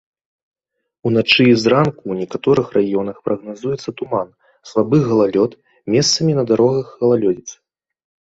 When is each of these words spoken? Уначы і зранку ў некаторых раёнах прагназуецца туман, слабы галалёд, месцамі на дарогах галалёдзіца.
Уначы 1.07 1.43
і 1.49 1.51
зранку 1.63 2.01
ў 2.07 2.15
некаторых 2.21 2.67
раёнах 2.77 3.15
прагназуецца 3.27 3.89
туман, 4.01 4.29
слабы 4.71 4.97
галалёд, 5.11 5.51
месцамі 5.97 6.31
на 6.39 6.43
дарогах 6.53 6.87
галалёдзіца. 7.03 7.55